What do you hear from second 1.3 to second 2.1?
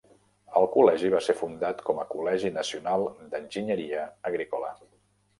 fundat com a